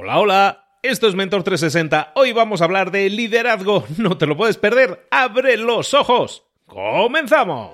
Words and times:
Hola, 0.00 0.20
hola. 0.20 0.64
Esto 0.80 1.08
es 1.08 1.16
Mentor 1.16 1.42
360. 1.42 2.12
Hoy 2.14 2.32
vamos 2.32 2.60
a 2.60 2.66
hablar 2.66 2.92
de 2.92 3.10
liderazgo. 3.10 3.82
No 3.98 4.16
te 4.16 4.26
lo 4.26 4.36
puedes 4.36 4.56
perder. 4.56 5.08
Abre 5.10 5.56
los 5.56 5.92
ojos. 5.92 6.44
¡Comenzamos! 6.66 7.72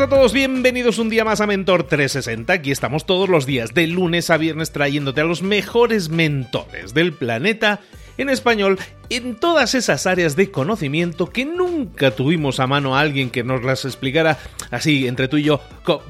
A 0.00 0.08
todos, 0.08 0.32
bienvenidos 0.32 0.98
un 0.98 1.08
día 1.08 1.24
más 1.24 1.40
a 1.40 1.46
Mentor 1.48 1.82
360. 1.82 2.52
Aquí 2.52 2.70
estamos 2.70 3.04
todos 3.04 3.28
los 3.28 3.46
días, 3.46 3.74
de 3.74 3.88
lunes 3.88 4.30
a 4.30 4.36
viernes, 4.36 4.70
trayéndote 4.70 5.22
a 5.22 5.24
los 5.24 5.42
mejores 5.42 6.08
mentores 6.08 6.94
del 6.94 7.12
planeta 7.12 7.80
en 8.16 8.28
español 8.28 8.78
en 9.10 9.36
todas 9.36 9.74
esas 9.74 10.06
áreas 10.06 10.36
de 10.36 10.50
conocimiento 10.50 11.30
que 11.30 11.44
nunca 11.44 12.10
tuvimos 12.10 12.60
a 12.60 12.66
mano 12.66 12.96
a 12.96 13.00
alguien 13.00 13.30
que 13.30 13.42
nos 13.42 13.64
las 13.64 13.84
explicara 13.84 14.38
así 14.70 15.06
entre 15.06 15.28
tú 15.28 15.38
y 15.38 15.44
yo, 15.44 15.60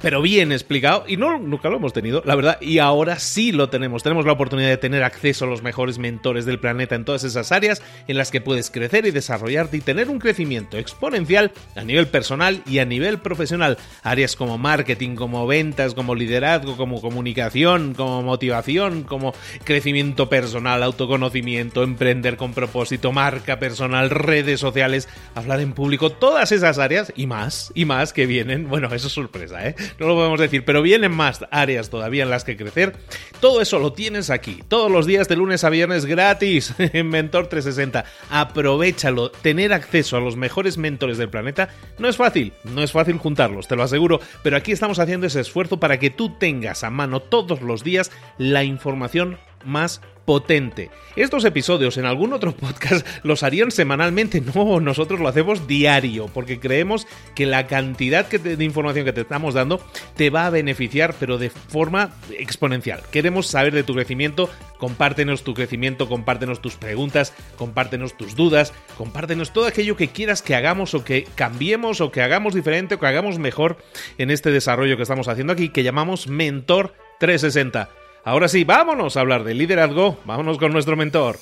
pero 0.03 0.21
bien 0.21 0.51
explicado, 0.51 1.05
y 1.07 1.17
no, 1.17 1.39
nunca 1.39 1.69
lo 1.69 1.77
hemos 1.77 1.93
tenido, 1.93 2.23
la 2.25 2.35
verdad, 2.35 2.59
y 2.61 2.79
ahora 2.79 3.19
sí 3.19 3.53
lo 3.53 3.69
tenemos. 3.69 4.03
Tenemos 4.03 4.27
la 4.27 4.33
oportunidad 4.33 4.69
de 4.69 4.77
tener 4.77 5.05
acceso 5.05 5.45
a 5.45 5.49
los 5.49 5.63
mejores 5.63 5.99
mentores 5.99 6.45
del 6.45 6.59
planeta 6.59 6.97
en 6.97 7.05
todas 7.05 7.25
esas 7.25 7.53
áreas 7.53 7.83
en 8.09 8.17
las 8.17 8.31
que 8.31 8.41
puedes 8.41 8.71
crecer 8.71 9.07
y 9.07 9.11
desarrollarte 9.13 9.77
y 9.77 9.81
tener 9.81 10.11
un 10.11 10.19
crecimiento 10.19 10.77
exponencial 10.77 11.53
a 11.77 11.85
nivel 11.85 12.09
personal 12.09 12.63
y 12.67 12.79
a 12.81 12.85
nivel 12.85 13.19
profesional. 13.19 13.79
Áreas 14.03 14.35
como 14.35 14.59
marketing, 14.59 15.15
como 15.15 15.47
ventas, 15.47 15.95
como 15.95 16.15
liderazgo, 16.15 16.77
como 16.77 17.01
comunicación, 17.01 17.95
como 17.95 18.23
motivación, 18.23 19.05
como 19.05 19.35
crecimiento 19.65 20.29
personal, 20.29 20.83
autoconocimiento, 20.83 21.85
emprender 21.85 22.37
con 22.37 22.55
propósito 22.55 22.88
marca 23.13 23.59
personal, 23.59 24.11
redes 24.11 24.61
sociales, 24.61 25.09
hablar 25.35 25.61
en 25.61 25.73
público, 25.73 26.11
todas 26.11 26.53
esas 26.53 26.79
áreas 26.79 27.13
y 27.17 27.27
más, 27.27 27.73
y 27.75 27.85
más 27.85 28.13
que 28.13 28.27
vienen, 28.27 28.69
bueno, 28.69 28.89
eso 28.95 29.07
es 29.07 29.13
sorpresa, 29.13 29.67
¿eh? 29.67 29.75
No 29.99 30.07
lo 30.07 30.15
podemos 30.15 30.41
decir, 30.41 30.65
pero 30.65 30.83
vienen 30.83 31.13
más 31.13 31.45
áreas 31.51 31.91
todavía 31.91 32.23
en 32.23 32.31
las 32.31 32.45
que 32.45 32.57
crecer. 32.57 32.97
Todo 33.41 33.61
eso 33.61 33.79
lo 33.79 33.93
tienes 33.93 34.31
aquí, 34.31 34.63
todos 34.69 34.91
los 34.91 35.07
días 35.07 35.29
de 35.29 35.37
lunes 35.37 35.65
a 35.65 35.71
viernes 35.71 36.07
gratis 36.07 36.75
en 36.79 37.09
Mentor 37.09 37.47
360. 37.49 38.05
Aprovechalo, 38.31 39.31
tener 39.31 39.73
acceso 39.73 40.17
a 40.17 40.21
los 40.21 40.37
mejores 40.37 40.79
mentores 40.79 41.19
del 41.19 41.31
planeta 41.31 41.69
no 41.99 42.09
es 42.09 42.17
fácil, 42.17 42.53
no 42.65 42.83
es 42.83 42.93
fácil 42.93 43.19
juntarlos, 43.19 43.69
te 43.69 43.77
lo 43.77 43.83
aseguro, 43.83 44.21
pero 44.43 44.57
aquí 44.57 44.73
estamos 44.73 44.99
haciendo 44.99 45.27
ese 45.27 45.41
esfuerzo 45.41 45.81
para 45.81 45.99
que 45.99 46.11
tú 46.11 46.31
tengas 46.39 46.85
a 46.85 46.91
mano 46.91 47.21
todos 47.21 47.63
los 47.63 47.83
días 47.83 48.11
la 48.39 48.65
información 48.65 49.39
más 49.65 50.01
potente. 50.29 50.91
Estos 51.17 51.47
episodios 51.47 51.97
en 51.97 52.05
algún 52.05 52.35
otro 52.35 52.53
podcast 52.53 53.07
los 53.23 53.43
harían 53.43 53.71
semanalmente, 53.71 54.43
no, 54.43 54.79
nosotros 54.79 55.21
lo 55.21 55.29
hacemos 55.29 55.67
diario, 55.67 56.27
porque 56.35 56.61
creemos 56.61 57.07
que 57.35 57.47
la 57.47 57.67
cantidad 57.67 58.29
de 58.29 58.63
información 58.63 59.07
que 59.07 59.15
te 59.15 59.23
estamos 59.23 59.55
dando 59.55 59.81
te 60.17 60.29
va 60.29 60.45
a 60.45 60.51
beneficiar, 60.51 61.15
pero 61.19 61.39
de 61.39 61.49
forma 61.49 62.11
exponencial. 62.39 63.01
Queremos 63.11 63.47
saber 63.47 63.73
de 63.73 63.85
tu 63.85 63.95
crecimiento, 63.95 64.51
compártenos 64.77 65.45
tu 65.45 65.55
crecimiento, 65.55 66.11
compártenos 66.11 66.61
tus 66.61 66.77
preguntas, 66.77 67.33
compártenos 67.57 68.15
tus 68.15 68.37
dudas, 68.37 68.75
compártenos 68.99 69.55
todo 69.55 69.67
aquello 69.67 69.97
que 69.97 70.09
quieras 70.09 70.43
que 70.43 70.55
hagamos 70.55 70.93
o 70.93 71.05
que 71.05 71.27
cambiemos 71.37 72.03
o 72.03 72.13
que 72.13 72.21
hagamos 72.21 72.53
diferente 72.55 72.97
o 72.97 72.99
que 72.99 73.07
hagamos 73.07 73.39
mejor 73.39 73.79
en 74.19 74.31
este 74.31 74.51
desarrollo 74.51 74.99
que 74.99 75.05
estamos 75.05 75.27
haciendo 75.27 75.55
aquí, 75.55 75.71
que 75.71 75.85
llamamos 75.85 76.29
Mentor 76.29 76.93
360. 77.19 77.89
Ahora 78.29 78.47
sí, 78.47 78.63
vámonos 78.63 79.17
a 79.17 79.21
hablar 79.21 79.43
de 79.43 79.55
liderazgo. 79.55 80.19
Vámonos 80.27 80.59
con 80.59 80.71
nuestro 80.71 80.97
mentor. 80.99 81.39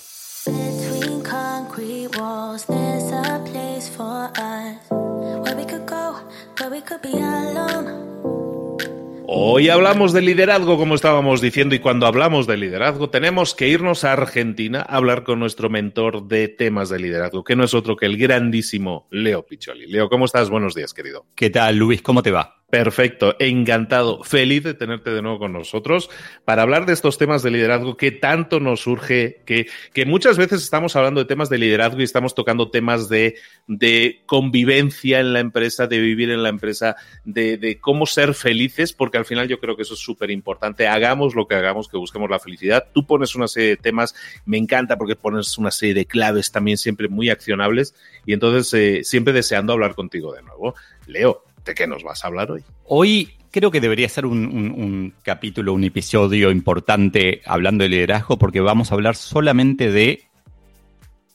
Hoy 9.27 9.69
hablamos 9.69 10.13
de 10.13 10.23
liderazgo, 10.23 10.79
como 10.79 10.95
estábamos 10.95 11.41
diciendo, 11.41 11.75
y 11.75 11.81
cuando 11.81 12.07
hablamos 12.07 12.47
de 12.47 12.57
liderazgo 12.57 13.11
tenemos 13.11 13.57
que 13.57 13.67
irnos 13.67 14.05
a 14.05 14.13
Argentina 14.13 14.87
a 14.89 14.97
hablar 14.97 15.25
con 15.25 15.41
nuestro 15.41 15.69
mentor 15.69 16.29
de 16.29 16.47
temas 16.47 16.89
de 16.89 17.01
liderazgo, 17.01 17.43
que 17.43 17.57
no 17.57 17.65
es 17.65 17.75
otro 17.75 17.97
que 17.97 18.07
el 18.07 18.17
grandísimo 18.17 19.09
Leo 19.11 19.45
Picholi. 19.45 19.89
Leo, 19.89 20.09
¿cómo 20.09 20.27
estás? 20.27 20.51
Buenos 20.51 20.77
días, 20.77 20.95
querido. 20.95 21.27
¿Qué 21.35 21.51
tal, 21.51 21.79
Luis? 21.79 22.01
¿Cómo 22.01 22.23
te 22.23 22.31
va? 22.31 22.57
Perfecto, 22.69 23.37
encantado, 23.39 24.25
feliz 24.25 24.65
de 24.65 24.75
tenerte 24.75 25.11
de 25.11 25.23
nuevo 25.23 25.39
con 25.39 25.53
nosotros 25.53 26.11
para 26.45 26.63
hablar 26.63 26.85
de 26.85 26.95
estos 26.95 27.17
temas 27.17 27.45
de 27.45 27.53
liderazgo 27.53 27.97
que 27.97 28.11
tanto 28.11 28.59
nos 28.59 28.81
surge, 28.81 29.41
que, 29.47 29.69
que 29.93 30.05
muchas 30.05 30.37
veces 30.37 30.65
estamos 30.65 30.97
hablando 30.97 31.21
de 31.21 31.27
temas 31.27 31.49
de 31.49 31.59
liderazgo 31.59 32.01
y 32.01 32.03
estamos 32.03 32.35
tocando 32.35 32.69
temas 32.73 33.09
de, 33.09 33.37
de 33.69 34.25
convivencia 34.27 35.21
en 35.21 35.33
la 35.33 35.39
empresa, 35.39 35.87
de 35.87 36.01
vivir 36.01 36.29
en 36.31 36.43
la 36.43 36.49
empresa, 36.49 36.97
de, 37.25 37.57
de 37.57 37.79
cómo 37.79 38.05
ser 38.05 38.35
felices, 38.35 38.93
porque 38.93 39.19
al 39.19 39.27
final 39.27 39.47
yo 39.47 39.61
creo 39.61 39.77
que 39.77 39.83
eso 39.83 39.95
es 39.95 40.01
súper 40.01 40.33
importante. 40.33 40.89
Hagamos 40.89 41.37
lo 41.37 41.47
que 41.47 41.55
hagamos, 41.55 41.87
que 41.87 41.99
busquemos 41.99 42.29
la 42.29 42.41
felicidad. 42.41 42.89
Tú 42.93 43.07
pones 43.07 43.37
una 43.37 43.47
serie 43.47 43.71
de 43.71 43.77
temas, 43.77 44.17
me 44.45 44.59
encanta 44.59 44.99
porque 44.99 45.15
pones 45.15 45.57
una 45.57 45.71
serie 45.71 45.95
de 45.95 46.07
claves 46.07 46.51
también 46.51 46.79
siempre 46.79 47.07
muy 47.09 47.31
accionables 47.31 47.95
y 48.25 48.33
entonces 48.33 48.75
eh, 48.75 49.05
siempre 49.05 49.33
deseando 49.33 49.73
hablar 49.73 49.95
contigo 49.95 50.35
de 50.35 50.43
nuevo. 50.43 50.75
Leo, 51.07 51.45
¿De 51.67 51.75
qué 51.75 51.89
nos 51.89 52.05
vas 52.05 52.23
a 52.23 52.29
hablar 52.29 52.53
hoy? 52.53 52.63
Hoy 52.85 53.33
creo 53.51 53.73
que 53.73 53.81
debería 53.81 54.09
ser 54.09 54.25
un, 54.25 55.13
capítulo, 55.23 55.73
un 55.73 55.83
episodio 55.83 56.53
importante 56.53 57.43
hablando 57.45 57.83
de 57.83 57.91
liderazgo, 57.91 58.39
porque 58.39 58.61
vamos 58.61 58.91
a 58.91 58.95
hablar 58.95 59.17
solamente 59.17 59.91
de 59.91 60.23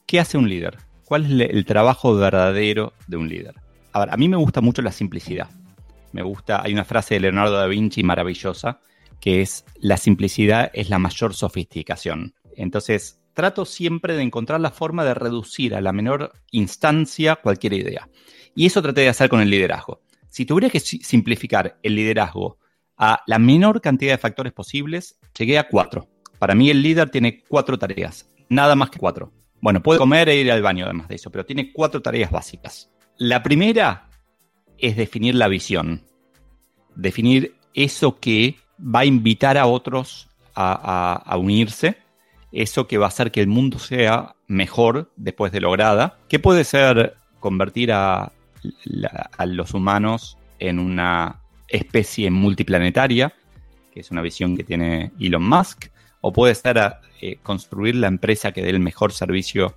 qué 0.05 0.21
hace 0.21 0.37
un 0.37 0.47
líder, 0.47 0.77
cuál 1.03 1.41
es 1.41 1.49
el 1.49 1.65
trabajo 1.65 2.15
verdadero 2.15 2.93
de 3.07 3.17
un 3.17 3.27
líder. 3.27 3.55
A 3.91 3.99
ver, 3.99 4.13
a 4.13 4.15
mí 4.15 4.29
me 4.29 4.37
gusta 4.37 4.61
mucho 4.61 4.81
la 4.81 4.93
simplicidad. 4.93 5.49
Me 6.13 6.21
gusta, 6.21 6.61
hay 6.63 6.71
una 6.71 6.85
frase 6.85 7.15
de 7.15 7.19
Leonardo 7.19 7.57
da 7.57 7.67
Vinci 7.67 8.01
maravillosa, 8.01 8.79
que 9.19 9.41
es, 9.41 9.65
la 9.79 9.97
simplicidad 9.97 10.71
es 10.73 10.89
la 10.89 10.97
mayor 10.97 11.33
sofisticación. 11.33 12.35
Entonces, 12.55 13.19
trato 13.33 13.65
siempre 13.65 14.15
de 14.15 14.23
encontrar 14.23 14.61
la 14.61 14.71
forma 14.71 15.03
de 15.03 15.13
reducir 15.13 15.75
a 15.75 15.81
la 15.81 15.91
menor 15.91 16.31
instancia 16.51 17.35
cualquier 17.35 17.73
idea. 17.73 18.07
Y 18.55 18.65
eso 18.65 18.81
traté 18.81 19.01
de 19.01 19.09
hacer 19.09 19.27
con 19.27 19.41
el 19.41 19.49
liderazgo. 19.49 20.01
Si 20.31 20.45
tuviera 20.45 20.69
que 20.69 20.79
simplificar 20.79 21.77
el 21.83 21.93
liderazgo 21.93 22.57
a 22.97 23.21
la 23.27 23.37
menor 23.37 23.81
cantidad 23.81 24.13
de 24.13 24.17
factores 24.17 24.53
posibles, 24.53 25.19
llegué 25.37 25.59
a 25.59 25.67
cuatro. 25.67 26.07
Para 26.39 26.55
mí 26.55 26.69
el 26.69 26.81
líder 26.81 27.09
tiene 27.09 27.43
cuatro 27.49 27.77
tareas, 27.77 28.31
nada 28.47 28.73
más 28.75 28.89
que 28.89 28.97
cuatro. 28.97 29.33
Bueno, 29.59 29.83
puede 29.83 29.99
comer 29.99 30.29
e 30.29 30.37
ir 30.37 30.49
al 30.49 30.61
baño 30.61 30.85
además 30.85 31.09
de 31.09 31.15
eso, 31.15 31.29
pero 31.31 31.45
tiene 31.45 31.73
cuatro 31.73 32.01
tareas 32.01 32.31
básicas. 32.31 32.89
La 33.17 33.43
primera 33.43 34.09
es 34.77 34.95
definir 34.95 35.35
la 35.35 35.49
visión, 35.49 36.01
definir 36.95 37.53
eso 37.73 38.17
que 38.17 38.55
va 38.79 39.01
a 39.01 39.05
invitar 39.05 39.57
a 39.57 39.65
otros 39.65 40.29
a, 40.55 41.35
unirse, 41.37 41.97
eso 42.53 42.87
que 42.87 42.97
va 42.97 43.07
a 43.07 43.09
hacer 43.09 43.31
que 43.31 43.41
el 43.41 43.47
mundo 43.47 43.79
sea 43.79 44.37
mejor 44.47 45.11
después 45.17 45.51
de 45.51 45.59
lograda, 45.59 46.19
que 46.29 46.39
puede 46.39 46.63
ser 46.63 47.15
convertir 47.41 47.91
a, 47.91 48.31
a 49.37 49.45
los 49.45 49.73
humanos 49.73 50.37
en 50.59 50.79
una 50.79 51.41
especie 51.67 52.29
multiplanetaria, 52.29 53.33
que 53.93 54.01
es 54.01 54.11
una 54.11 54.21
visión 54.21 54.55
que 54.55 54.63
tiene 54.63 55.11
Elon 55.19 55.47
Musk, 55.47 55.89
o 56.21 56.31
puede 56.31 56.53
ser 56.55 56.77
eh, 57.21 57.37
construir 57.41 57.95
la 57.95 58.07
empresa 58.07 58.51
que 58.51 58.61
dé 58.61 58.69
el 58.69 58.79
mejor 58.79 59.11
servicio 59.11 59.75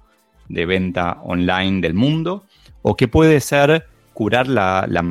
de 0.48 0.66
venta 0.66 1.20
online 1.22 1.80
del 1.80 1.94
mundo, 1.94 2.44
o 2.82 2.96
que 2.96 3.08
puede 3.08 3.40
ser 3.40 3.86
curar 4.12 4.46
la, 4.46 4.86
la 4.88 5.02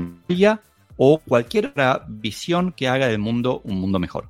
o 0.98 1.20
cualquier 1.20 1.68
otra 1.68 2.06
visión 2.08 2.72
que 2.72 2.88
haga 2.88 3.08
del 3.08 3.20
mundo 3.20 3.62
un 3.64 3.80
mundo 3.80 4.00
mejor. 4.00 4.30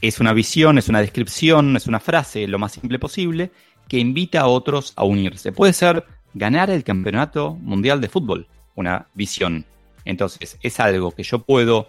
Es 0.00 0.20
una 0.20 0.32
visión, 0.32 0.78
es 0.78 0.88
una 0.88 1.00
descripción, 1.00 1.76
es 1.76 1.86
una 1.86 2.00
frase 2.00 2.46
lo 2.46 2.58
más 2.58 2.72
simple 2.72 2.98
posible 2.98 3.50
que 3.88 3.98
invita 3.98 4.40
a 4.40 4.46
otros 4.46 4.92
a 4.96 5.04
unirse. 5.04 5.52
Puede 5.52 5.72
ser 5.72 6.04
ganar 6.34 6.70
el 6.70 6.84
campeonato 6.84 7.54
mundial 7.54 8.00
de 8.00 8.08
fútbol, 8.08 8.46
una 8.74 9.08
visión. 9.14 9.66
Entonces, 10.04 10.58
es 10.62 10.80
algo 10.80 11.12
que 11.12 11.22
yo 11.22 11.40
puedo 11.40 11.88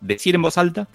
decir 0.00 0.34
en 0.34 0.42
voz 0.42 0.58
alta 0.58 0.88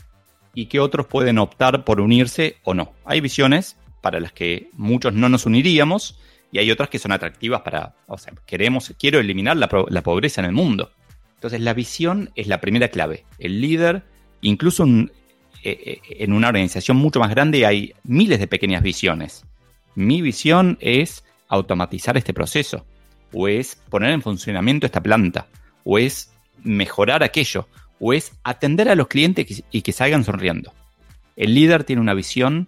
y 0.54 0.66
que 0.68 0.80
otros 0.80 1.08
pueden 1.08 1.38
optar 1.38 1.84
por 1.84 2.02
unirse 2.02 2.58
o 2.64 2.74
no. 2.74 2.94
Hay 3.06 3.22
visiones 3.22 3.78
para 4.02 4.20
las 4.20 4.32
que 4.32 4.70
muchos 4.74 5.14
no 5.14 5.30
nos 5.30 5.46
uniríamos 5.46 6.20
y 6.52 6.60
hay 6.60 6.72
otras 6.72 6.90
que 6.90 7.00
son 7.00 7.12
atractivas 7.12 7.62
para, 7.62 7.96
o 8.08 8.18
sea, 8.18 8.34
queremos, 8.46 8.94
quiero 9.00 9.20
eliminar 9.20 9.58
la, 9.58 9.68
pobreza 9.68 10.42
en 10.42 10.46
el 10.46 10.52
mundo. 10.54 10.92
Entonces, 11.36 11.62
la 11.62 11.74
visión 11.74 12.32
es 12.36 12.48
la 12.48 12.60
primera 12.60 12.90
clave. 12.90 13.26
El 13.38 13.62
líder, 13.62 14.04
incluso 14.42 14.86
eh, 14.86 15.08
eh, 15.64 16.02
en 16.10 16.34
una 16.34 16.50
organización 16.50 16.98
mucho 16.98 17.20
más 17.20 17.30
grande, 17.30 17.66
hay 17.66 17.94
miles 18.04 18.40
de 18.40 18.48
pequeñas 18.48 18.84
visiones. 18.84 19.46
Mi 19.96 20.22
visión 20.22 20.78
es 20.82 21.24
automatizar 21.48 22.18
este 22.18 22.34
proceso 22.34 22.86
o 23.34 23.48
es 23.48 23.76
poner 23.90 24.12
en 24.12 24.22
funcionamiento 24.22 24.86
esta 24.86 25.02
planta, 25.02 25.48
o 25.84 25.98
es 25.98 26.32
mejorar 26.64 27.24
aquello, 27.24 27.68
o 28.00 28.14
es 28.14 28.34
atender 28.44 28.90
a 28.90 28.96
los 28.96 29.08
clientes 29.08 29.64
y 29.72 29.82
que 29.82 29.92
salgan 29.92 30.24
sonriendo. 30.24 30.74
El 31.36 31.54
líder 31.56 31.84
tiene 31.84 32.02
una 32.02 32.14
visión 32.14 32.68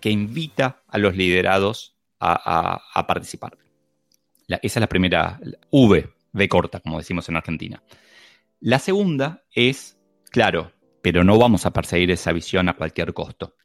que 0.00 0.10
invita 0.10 0.82
a 0.88 0.98
los 0.98 1.16
liderados 1.16 1.96
a, 2.20 3.04
participar. 3.08 3.58
esa 4.48 4.60
es 4.62 4.80
la 4.80 4.88
primera 4.88 5.40
V, 5.70 6.10
V 6.32 6.48
corta, 6.48 6.80
como 6.80 6.98
decimos 6.98 7.28
en 7.28 7.36
Argentina. 7.36 7.82
La 8.60 8.78
segunda 8.78 9.42
es, 9.52 9.98
claro, 10.30 10.72
pero 11.02 11.24
no 11.24 11.36
vamos 11.36 11.66
a 11.66 11.72
perseguir 11.72 12.12
esa 12.12 12.32
visión 12.32 12.68
a 12.68 12.74
cualquier 12.74 13.12
costo. 13.12 13.56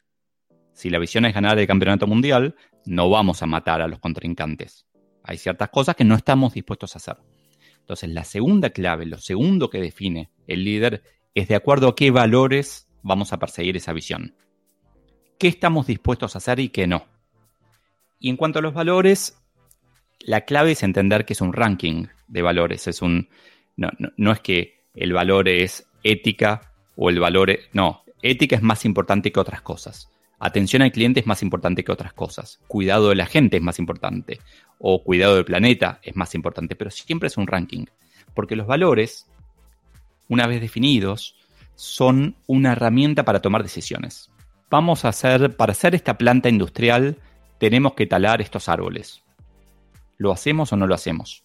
Si 0.73 0.89
la 0.89 0.97
visión 0.97 1.25
es 1.25 1.35
ganar 1.35 1.59
el 1.59 1.67
campeonato 1.67 2.07
mundial, 2.07 2.55
no 2.85 3.09
vamos 3.09 3.43
a 3.43 3.45
matar 3.45 3.81
a 3.81 3.87
los 3.87 3.99
contrincantes. 3.99 4.86
Hay 5.27 5.37
ciertas 5.37 5.69
cosas 5.69 5.95
que 5.95 6.05
no 6.05 6.15
estamos 6.15 6.53
dispuestos 6.53 6.95
a 6.95 6.99
hacer. 6.99 7.17
Entonces, 7.81 8.09
la 8.09 8.23
segunda 8.23 8.69
clave, 8.71 9.05
lo 9.05 9.17
segundo 9.17 9.69
que 9.69 9.79
define 9.79 10.31
el 10.47 10.63
líder 10.63 11.03
es 11.35 11.47
de 11.49 11.55
acuerdo 11.55 11.89
a 11.89 11.95
qué 11.95 12.11
valores 12.11 12.89
vamos 13.03 13.33
a 13.33 13.37
perseguir 13.37 13.77
esa 13.77 13.93
visión. 13.93 14.35
¿Qué 15.37 15.49
estamos 15.49 15.85
dispuestos 15.85 16.33
a 16.33 16.39
hacer 16.39 16.59
y 16.59 16.69
qué 16.69 16.87
no? 16.87 17.05
Y 18.19 18.29
en 18.29 18.37
cuanto 18.37 18.59
a 18.59 18.61
los 18.61 18.73
valores, 18.73 19.37
la 20.19 20.41
clave 20.41 20.71
es 20.71 20.81
entender 20.81 21.25
que 21.25 21.33
es 21.33 21.41
un 21.41 21.53
ranking 21.53 22.07
de 22.27 22.41
valores. 22.41 22.87
Es 22.87 23.01
un. 23.01 23.29
No, 23.75 24.31
es 24.31 24.39
que 24.39 24.85
el 24.95 25.13
valor 25.13 25.47
es 25.47 25.87
ética 26.03 26.73
o 26.95 27.09
el 27.09 27.19
valor. 27.19 27.51
No, 27.73 28.03
ética 28.21 28.55
es 28.55 28.63
más 28.63 28.85
importante 28.85 29.31
que 29.31 29.39
otras 29.39 29.61
cosas. 29.61 30.09
Atención 30.39 30.83
al 30.83 30.91
cliente 30.91 31.19
es 31.19 31.25
más 31.27 31.41
importante 31.41 31.83
que 31.83 31.91
otras 31.91 32.13
cosas. 32.13 32.59
Cuidado 32.67 33.09
de 33.09 33.15
la 33.15 33.25
gente 33.25 33.57
es 33.57 33.63
más 33.63 33.79
importante 33.79 34.39
o 34.79 35.03
cuidado 35.03 35.35
del 35.35 35.45
planeta 35.45 35.99
es 36.03 36.15
más 36.15 36.35
importante, 36.35 36.75
pero 36.75 36.91
siempre 36.91 37.27
es 37.27 37.37
un 37.37 37.47
ranking. 37.47 37.85
Porque 38.35 38.55
los 38.55 38.67
valores, 38.67 39.27
una 40.29 40.45
vez 40.45 40.61
definidos, 40.61 41.35
son 41.75 42.35
una 42.45 42.73
herramienta 42.73 43.23
para 43.23 43.41
tomar 43.41 43.63
decisiones. 43.63 44.29
Vamos 44.69 45.05
a 45.05 45.09
hacer, 45.09 45.55
para 45.55 45.71
hacer 45.71 45.95
esta 45.95 46.17
planta 46.17 46.49
industrial, 46.49 47.17
tenemos 47.57 47.93
que 47.93 48.05
talar 48.05 48.41
estos 48.41 48.69
árboles. 48.69 49.23
¿Lo 50.17 50.31
hacemos 50.31 50.71
o 50.71 50.77
no 50.77 50.85
lo 50.85 50.93
hacemos? 50.93 51.43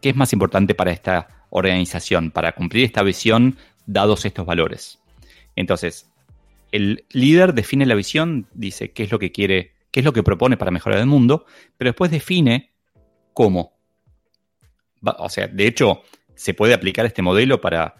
¿Qué 0.00 0.10
es 0.10 0.16
más 0.16 0.32
importante 0.32 0.74
para 0.74 0.92
esta 0.92 1.46
organización, 1.50 2.30
para 2.30 2.52
cumplir 2.52 2.84
esta 2.84 3.02
visión, 3.02 3.56
dados 3.86 4.24
estos 4.24 4.46
valores? 4.46 5.00
Entonces, 5.56 6.08
el 6.72 7.06
líder 7.10 7.54
define 7.54 7.86
la 7.86 7.94
visión, 7.94 8.46
dice 8.52 8.92
qué 8.92 9.04
es 9.04 9.10
lo 9.10 9.18
que 9.18 9.32
quiere 9.32 9.78
qué 9.90 10.00
es 10.00 10.04
lo 10.04 10.12
que 10.12 10.22
propone 10.22 10.56
para 10.56 10.70
mejorar 10.70 10.98
el 10.98 11.06
mundo, 11.06 11.46
pero 11.76 11.90
después 11.90 12.10
define 12.10 12.72
cómo. 13.32 13.78
O 15.02 15.28
sea, 15.28 15.46
de 15.48 15.66
hecho, 15.66 16.02
se 16.34 16.54
puede 16.54 16.74
aplicar 16.74 17.06
este 17.06 17.22
modelo 17.22 17.60
para 17.60 17.94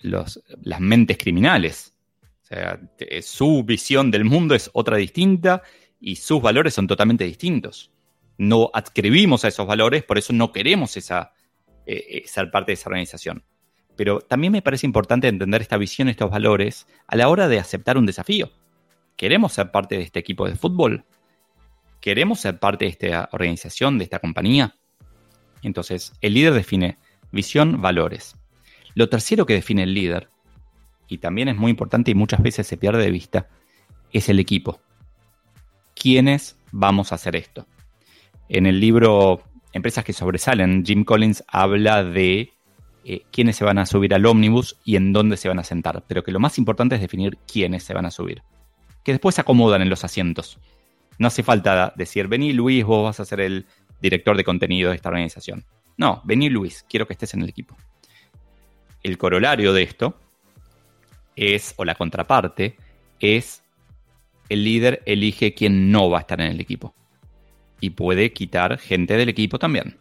las 0.00 0.80
mentes 0.80 1.18
criminales. 1.18 1.94
O 2.42 2.46
sea, 2.46 2.80
su 3.22 3.62
visión 3.64 4.10
del 4.10 4.24
mundo 4.24 4.54
es 4.54 4.70
otra 4.74 4.96
distinta 4.96 5.62
y 6.00 6.16
sus 6.16 6.42
valores 6.42 6.74
son 6.74 6.86
totalmente 6.86 7.24
distintos. 7.24 7.90
No 8.38 8.70
adscribimos 8.72 9.44
a 9.44 9.48
esos 9.48 9.66
valores, 9.66 10.02
por 10.02 10.18
eso 10.18 10.32
no 10.32 10.52
queremos 10.52 10.96
esa, 10.96 11.32
eh, 11.86 12.22
ser 12.26 12.50
parte 12.50 12.72
de 12.72 12.74
esa 12.74 12.88
organización. 12.88 13.44
Pero 13.96 14.20
también 14.20 14.52
me 14.52 14.62
parece 14.62 14.86
importante 14.86 15.28
entender 15.28 15.62
esta 15.62 15.76
visión, 15.76 16.08
estos 16.08 16.30
valores, 16.30 16.86
a 17.06 17.16
la 17.16 17.28
hora 17.28 17.48
de 17.48 17.58
aceptar 17.58 17.98
un 17.98 18.06
desafío. 18.06 18.50
¿Queremos 19.16 19.52
ser 19.52 19.70
parte 19.70 19.96
de 19.96 20.02
este 20.02 20.18
equipo 20.18 20.48
de 20.48 20.56
fútbol? 20.56 21.04
¿Queremos 22.00 22.40
ser 22.40 22.58
parte 22.58 22.86
de 22.86 22.90
esta 22.90 23.28
organización, 23.32 23.98
de 23.98 24.04
esta 24.04 24.18
compañía? 24.18 24.76
Entonces, 25.62 26.12
el 26.20 26.34
líder 26.34 26.54
define 26.54 26.98
visión, 27.30 27.80
valores. 27.80 28.36
Lo 28.94 29.08
tercero 29.08 29.46
que 29.46 29.54
define 29.54 29.84
el 29.84 29.94
líder, 29.94 30.28
y 31.08 31.18
también 31.18 31.48
es 31.48 31.56
muy 31.56 31.70
importante 31.70 32.10
y 32.10 32.14
muchas 32.14 32.42
veces 32.42 32.66
se 32.66 32.76
pierde 32.76 33.02
de 33.02 33.10
vista, 33.10 33.48
es 34.12 34.28
el 34.28 34.38
equipo. 34.40 34.80
¿Quiénes 35.94 36.58
vamos 36.72 37.12
a 37.12 37.16
hacer 37.16 37.36
esto? 37.36 37.66
En 38.48 38.66
el 38.66 38.80
libro 38.80 39.42
Empresas 39.72 40.04
que 40.04 40.12
sobresalen, 40.12 40.84
Jim 40.84 41.04
Collins 41.04 41.44
habla 41.48 42.04
de 42.04 42.52
eh, 43.04 43.22
quiénes 43.30 43.56
se 43.56 43.64
van 43.64 43.78
a 43.78 43.86
subir 43.86 44.14
al 44.14 44.26
ómnibus 44.26 44.76
y 44.84 44.96
en 44.96 45.12
dónde 45.12 45.36
se 45.36 45.48
van 45.48 45.58
a 45.58 45.64
sentar, 45.64 46.04
pero 46.06 46.22
que 46.22 46.32
lo 46.32 46.40
más 46.40 46.58
importante 46.58 46.94
es 46.94 47.00
definir 47.00 47.38
quiénes 47.46 47.82
se 47.82 47.94
van 47.94 48.06
a 48.06 48.10
subir 48.10 48.42
que 49.02 49.12
después 49.12 49.34
se 49.34 49.40
acomodan 49.40 49.82
en 49.82 49.90
los 49.90 50.04
asientos. 50.04 50.58
No 51.18 51.28
hace 51.28 51.42
falta 51.42 51.92
decir, 51.96 52.28
vení 52.28 52.52
Luis, 52.52 52.84
vos 52.84 53.04
vas 53.04 53.20
a 53.20 53.24
ser 53.24 53.40
el 53.40 53.66
director 54.00 54.36
de 54.36 54.44
contenido 54.44 54.90
de 54.90 54.96
esta 54.96 55.08
organización. 55.08 55.64
No, 55.96 56.22
vení 56.24 56.48
Luis, 56.48 56.84
quiero 56.88 57.06
que 57.06 57.12
estés 57.12 57.34
en 57.34 57.42
el 57.42 57.48
equipo. 57.48 57.76
El 59.02 59.18
corolario 59.18 59.72
de 59.72 59.82
esto 59.82 60.18
es, 61.36 61.74
o 61.76 61.84
la 61.84 61.94
contraparte, 61.94 62.76
es 63.20 63.62
el 64.48 64.64
líder 64.64 65.02
elige 65.06 65.54
quién 65.54 65.90
no 65.90 66.10
va 66.10 66.18
a 66.18 66.20
estar 66.22 66.40
en 66.40 66.52
el 66.52 66.60
equipo. 66.60 66.94
Y 67.80 67.90
puede 67.90 68.32
quitar 68.32 68.78
gente 68.78 69.16
del 69.16 69.28
equipo 69.28 69.58
también. 69.58 69.96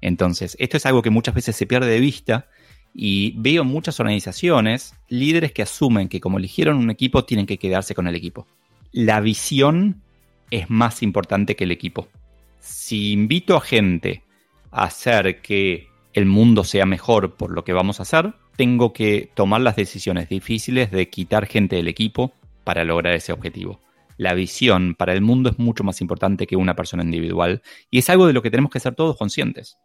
Entonces, 0.00 0.56
esto 0.58 0.76
es 0.76 0.86
algo 0.86 1.02
que 1.02 1.10
muchas 1.10 1.34
veces 1.34 1.56
se 1.56 1.66
pierde 1.66 1.90
de 1.90 2.00
vista 2.00 2.48
y 2.94 3.32
veo 3.36 3.64
muchas 3.64 4.00
organizaciones, 4.00 4.94
líderes 5.08 5.52
que 5.52 5.62
asumen 5.62 6.08
que 6.08 6.20
como 6.20 6.38
eligieron 6.38 6.76
un 6.76 6.90
equipo, 6.90 7.24
tienen 7.24 7.46
que 7.46 7.58
quedarse 7.58 7.94
con 7.94 8.06
el 8.06 8.14
equipo. 8.14 8.46
La 8.92 9.20
visión 9.20 10.02
es 10.50 10.70
más 10.70 11.02
importante 11.02 11.56
que 11.56 11.64
el 11.64 11.70
equipo. 11.70 12.08
Si 12.60 13.12
invito 13.12 13.56
a 13.56 13.60
gente 13.60 14.22
a 14.70 14.84
hacer 14.84 15.40
que 15.42 15.88
el 16.12 16.26
mundo 16.26 16.64
sea 16.64 16.86
mejor 16.86 17.34
por 17.34 17.50
lo 17.50 17.64
que 17.64 17.72
vamos 17.72 18.00
a 18.00 18.02
hacer, 18.02 18.34
tengo 18.56 18.92
que 18.92 19.30
tomar 19.34 19.60
las 19.60 19.76
decisiones 19.76 20.28
difíciles 20.28 20.90
de 20.90 21.08
quitar 21.08 21.46
gente 21.46 21.76
del 21.76 21.88
equipo 21.88 22.32
para 22.64 22.84
lograr 22.84 23.14
ese 23.14 23.32
objetivo. 23.32 23.80
La 24.16 24.34
visión 24.34 24.96
para 24.96 25.12
el 25.12 25.20
mundo 25.20 25.48
es 25.48 25.60
mucho 25.60 25.84
más 25.84 26.00
importante 26.00 26.48
que 26.48 26.56
una 26.56 26.74
persona 26.74 27.04
individual 27.04 27.62
y 27.88 27.98
es 27.98 28.10
algo 28.10 28.26
de 28.26 28.32
lo 28.32 28.42
que 28.42 28.50
tenemos 28.50 28.72
que 28.72 28.80
ser 28.80 28.96
todos 28.96 29.16
conscientes. 29.16 29.78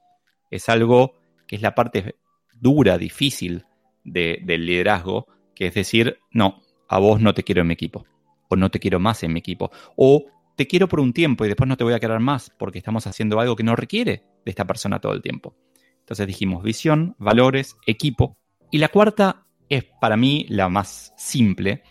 Es 0.49 0.69
algo 0.69 1.15
que 1.47 1.55
es 1.55 1.61
la 1.61 1.75
parte 1.75 2.15
dura, 2.59 2.97
difícil 2.97 3.65
del 4.03 4.65
liderazgo, 4.65 5.27
que 5.55 5.67
es 5.67 5.73
decir, 5.73 6.17
no, 6.31 6.61
a 6.87 6.99
vos 6.99 7.21
no 7.21 7.33
te 7.33 7.43
quiero 7.43 7.61
en 7.61 7.67
mi 7.67 7.73
equipo, 7.73 8.05
o 8.49 8.55
no 8.55 8.69
te 8.69 8.79
quiero 8.79 8.99
más 8.99 9.23
en 9.23 9.33
mi 9.33 9.39
equipo, 9.39 9.71
o 9.95 10.25
te 10.55 10.67
quiero 10.67 10.87
por 10.87 10.99
un 10.99 11.13
tiempo 11.13 11.45
y 11.45 11.47
después 11.47 11.67
no 11.67 11.77
te 11.77 11.83
voy 11.83 11.93
a 11.93 11.99
querer 11.99 12.19
más 12.19 12.51
porque 12.51 12.77
estamos 12.77 13.07
haciendo 13.07 13.39
algo 13.39 13.55
que 13.55 13.63
no 13.63 13.75
requiere 13.75 14.23
de 14.45 14.49
esta 14.51 14.65
persona 14.65 14.99
todo 14.99 15.13
el 15.13 15.21
tiempo. 15.21 15.55
Entonces 15.99 16.27
dijimos 16.27 16.63
visión, 16.63 17.15
valores, 17.17 17.77
equipo. 17.87 18.37
Y 18.71 18.77
la 18.77 18.89
cuarta 18.89 19.45
es 19.69 19.85
para 20.01 20.17
mí 20.17 20.45
la 20.49 20.69
más 20.69 21.13
simple, 21.17 21.83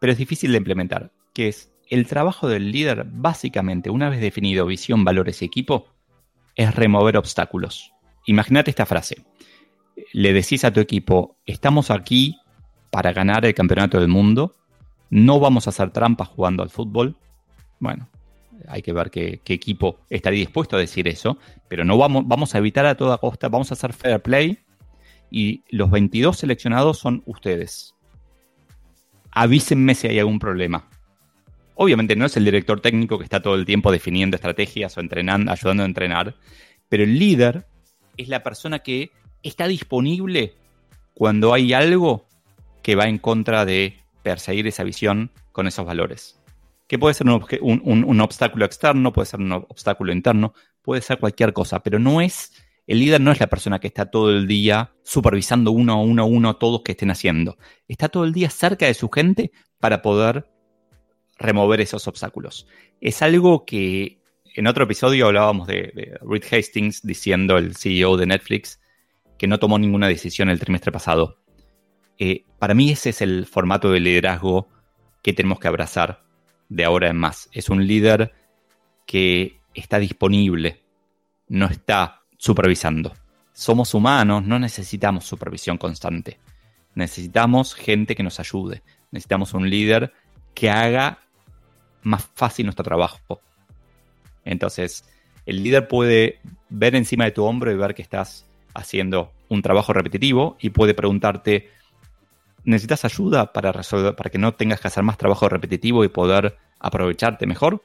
pero 0.00 0.12
es 0.12 0.18
difícil 0.18 0.52
de 0.52 0.58
implementar, 0.58 1.12
que 1.32 1.48
es 1.48 1.72
el 1.90 2.06
trabajo 2.06 2.48
del 2.48 2.70
líder 2.70 3.04
básicamente, 3.06 3.90
una 3.90 4.08
vez 4.08 4.20
definido 4.20 4.66
visión, 4.66 5.04
valores 5.04 5.42
y 5.42 5.44
equipo, 5.44 5.93
es 6.56 6.74
remover 6.74 7.16
obstáculos. 7.16 7.92
Imagínate 8.26 8.70
esta 8.70 8.86
frase 8.86 9.24
le 10.12 10.32
decís 10.32 10.64
a 10.64 10.72
tu 10.72 10.80
equipo, 10.80 11.36
estamos 11.46 11.90
aquí 11.90 12.38
para 12.90 13.12
ganar 13.12 13.44
el 13.44 13.54
campeonato 13.54 13.98
del 13.98 14.08
mundo, 14.08 14.56
no 15.10 15.40
vamos 15.40 15.66
a 15.66 15.70
hacer 15.70 15.90
trampas 15.90 16.28
jugando 16.28 16.62
al 16.62 16.70
fútbol, 16.70 17.16
bueno, 17.78 18.08
hay 18.68 18.82
que 18.82 18.92
ver 18.92 19.10
qué, 19.10 19.40
equipo 19.46 20.00
estaría 20.08 20.40
dispuesto 20.40 20.76
a 20.76 20.80
decir 20.80 21.08
eso, 21.08 21.38
pero 21.68 21.84
no 21.84 21.98
vamos, 21.98 22.24
vamos 22.26 22.54
a 22.54 22.58
evitar 22.58 22.86
a 22.86 22.96
toda 22.96 23.18
costa, 23.18 23.48
vamos 23.48 23.70
a 23.70 23.74
hacer 23.74 23.92
fair 23.92 24.22
play 24.22 24.58
y 25.30 25.64
los 25.70 25.90
22 25.90 26.38
seleccionados 26.38 26.98
son 26.98 27.22
ustedes. 27.26 27.94
Avísenme 29.32 29.96
si 29.96 30.06
hay 30.06 30.20
algún 30.20 30.38
problema. 30.38 30.88
Obviamente 31.76 32.16
no 32.16 32.26
es 32.26 32.36
el 32.36 32.44
director 32.44 32.80
técnico 32.80 33.18
que 33.18 33.24
está 33.24 33.42
todo 33.42 33.56
el 33.56 33.64
tiempo 33.64 33.90
definiendo 33.90 34.36
estrategias 34.36 34.96
o 34.96 35.00
entrenando, 35.00 35.50
ayudando 35.50 35.82
a 35.82 35.86
entrenar, 35.86 36.36
pero 36.88 37.02
el 37.02 37.18
líder 37.18 37.66
es 38.16 38.28
la 38.28 38.42
persona 38.42 38.78
que 38.78 39.10
está 39.42 39.66
disponible 39.66 40.54
cuando 41.14 41.52
hay 41.52 41.72
algo 41.72 42.26
que 42.82 42.94
va 42.94 43.08
en 43.08 43.18
contra 43.18 43.64
de 43.64 43.98
perseguir 44.22 44.66
esa 44.66 44.84
visión 44.84 45.30
con 45.52 45.66
esos 45.66 45.84
valores. 45.84 46.40
Que 46.86 46.98
puede 46.98 47.14
ser 47.14 47.26
un, 47.28 48.20
obstáculo 48.20 48.64
externo, 48.64 49.12
puede 49.12 49.26
ser 49.26 49.40
un 49.40 49.52
obstáculo 49.52 50.12
interno, 50.12 50.52
puede 50.82 51.00
ser 51.00 51.18
cualquier 51.18 51.52
cosa, 51.52 51.80
pero 51.82 51.98
no 51.98 52.20
es, 52.20 52.52
el 52.86 52.98
líder 52.98 53.20
no 53.20 53.32
es 53.32 53.40
la 53.40 53.46
persona 53.46 53.78
que 53.78 53.86
está 53.86 54.10
todo 54.10 54.30
el 54.30 54.46
día 54.46 54.92
supervisando 55.02 55.70
uno 55.70 55.94
a 55.94 55.96
uno 55.96 56.22
a 56.22 56.26
uno 56.26 56.56
todos 56.56 56.82
que 56.82 56.92
estén 56.92 57.10
haciendo. 57.10 57.56
Está 57.88 58.08
todo 58.08 58.24
el 58.24 58.32
día 58.32 58.50
cerca 58.50 58.86
de 58.86 58.94
su 58.94 59.08
gente 59.08 59.50
para 59.78 60.02
poder 60.02 60.46
remover 61.38 61.80
esos 61.80 62.06
obstáculos. 62.08 62.66
Es 63.00 63.22
algo 63.22 63.64
que 63.64 64.18
en 64.54 64.66
otro 64.66 64.84
episodio 64.84 65.26
hablábamos 65.26 65.66
de, 65.66 66.18
Reed 66.22 66.44
Hastings 66.50 67.02
diciendo, 67.02 67.58
el 67.58 67.76
CEO 67.76 68.16
de 68.16 68.26
Netflix, 68.26 68.80
que 69.36 69.48
no 69.48 69.58
tomó 69.58 69.78
ninguna 69.78 70.06
decisión 70.06 70.48
el 70.48 70.60
trimestre 70.60 70.92
pasado. 70.92 71.38
Eh, 72.18 72.44
para 72.58 72.74
mí 72.74 72.90
ese 72.90 73.10
es 73.10 73.20
el 73.20 73.46
formato 73.46 73.90
de 73.90 73.98
liderazgo 73.98 74.68
que 75.22 75.32
tenemos 75.32 75.58
que 75.58 75.68
abrazar 75.68 76.24
de 76.68 76.84
ahora 76.84 77.08
en 77.08 77.16
más. 77.16 77.48
Es 77.52 77.68
un 77.68 77.84
líder 77.86 78.32
que 79.06 79.60
está 79.74 79.98
disponible, 79.98 80.84
no 81.48 81.66
está 81.66 82.22
supervisando. 82.38 83.12
Somos 83.52 83.92
humanos, 83.94 84.44
no 84.44 84.58
necesitamos 84.58 85.24
supervisión 85.24 85.78
constante. 85.78 86.38
Necesitamos 86.94 87.74
gente 87.74 88.14
que 88.14 88.22
nos 88.22 88.38
ayude. 88.38 88.82
necesitamos 89.10 89.52
un 89.54 89.68
líder 89.68 90.12
que 90.54 90.70
haga 90.70 91.23
más 92.04 92.28
fácil 92.34 92.66
nuestro 92.66 92.84
trabajo. 92.84 93.40
Entonces, 94.44 95.04
el 95.46 95.62
líder 95.62 95.88
puede 95.88 96.40
ver 96.68 96.94
encima 96.94 97.24
de 97.24 97.32
tu 97.32 97.44
hombro 97.44 97.70
y 97.72 97.76
ver 97.76 97.94
que 97.94 98.02
estás 98.02 98.46
haciendo 98.74 99.32
un 99.48 99.62
trabajo 99.62 99.92
repetitivo 99.92 100.56
y 100.60 100.70
puede 100.70 100.94
preguntarte, 100.94 101.70
¿necesitas 102.64 103.04
ayuda 103.04 103.52
para 103.52 103.72
resolver, 103.72 104.14
para 104.14 104.30
que 104.30 104.38
no 104.38 104.54
tengas 104.54 104.80
que 104.80 104.88
hacer 104.88 105.02
más 105.02 105.18
trabajo 105.18 105.48
repetitivo 105.48 106.04
y 106.04 106.08
poder 106.08 106.56
aprovecharte 106.78 107.46
mejor? 107.46 107.82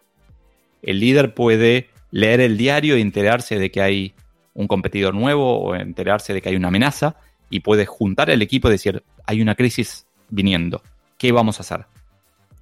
El 0.81 0.99
líder 0.99 1.33
puede 1.33 1.89
leer 2.11 2.39
el 2.41 2.57
diario 2.57 2.97
y 2.97 3.01
enterarse 3.01 3.59
de 3.59 3.71
que 3.71 3.81
hay 3.81 4.13
un 4.53 4.67
competidor 4.67 5.13
nuevo 5.13 5.59
o 5.59 5.75
enterarse 5.75 6.33
de 6.33 6.41
que 6.41 6.49
hay 6.49 6.55
una 6.55 6.69
amenaza 6.69 7.15
y 7.49 7.59
puede 7.61 7.85
juntar 7.85 8.29
el 8.29 8.41
equipo 8.41 8.67
y 8.67 8.71
decir, 8.71 9.03
hay 9.25 9.41
una 9.41 9.55
crisis 9.55 10.07
viniendo, 10.29 10.81
¿qué 11.17 11.31
vamos 11.31 11.59
a 11.59 11.61
hacer? 11.61 11.85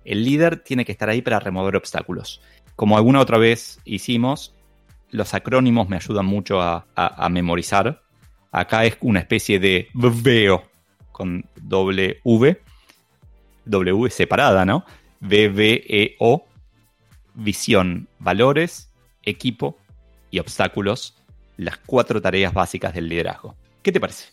El 0.08 0.24
líder 0.24 0.64
tiene 0.64 0.86
que 0.86 0.94
estar 0.94 1.10
ahí 1.10 1.22
para 1.22 1.42
remover 1.42 1.76
obstáculos. 1.76 2.42
Como 2.78 2.96
alguna 2.96 3.20
otra 3.20 3.38
vez 3.38 3.82
hicimos, 3.84 4.56
los 5.10 5.34
acrónimos 5.34 5.90
me 5.90 5.98
ayudan 5.98 6.26
mucho 6.26 6.62
a, 6.62 6.86
memorizar. 7.30 8.02
Acá 8.54 8.86
es 8.86 8.98
una 9.02 9.20
especie 9.20 9.60
de 9.60 9.90
VEO 9.94 10.64
con 11.12 11.44
doble 11.62 12.22
V, 12.24 12.62
W 13.66 14.10
separada, 14.10 14.64
¿no? 14.64 14.86
V-V-E-O, 15.20 16.46
visión, 17.34 18.08
valores, 18.18 18.90
equipo 19.24 19.78
y 20.32 20.40
obstáculos, 20.40 21.18
las 21.58 21.78
cuatro 21.80 22.22
tareas 22.22 22.54
básicas 22.54 22.94
del 22.94 23.10
liderazgo. 23.10 23.56
¿Qué 23.82 23.92
te 23.92 24.00
parece? 24.00 24.30